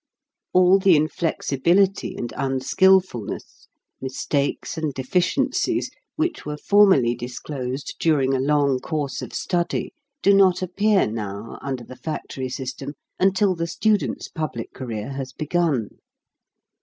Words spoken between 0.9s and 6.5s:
inflexibility and unskilfulness, mis takes and deficiencies, which